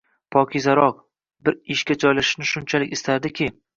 Pokizarok, 0.35 1.03
bir 1.49 1.57
ishga 1.75 1.99
joylashishni 2.05 2.49
shunchalar 2.53 2.91
istardiki... 2.99 3.53